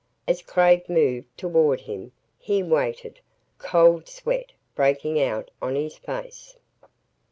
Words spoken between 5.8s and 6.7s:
face.